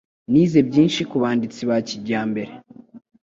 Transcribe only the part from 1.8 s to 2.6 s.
kijyambere.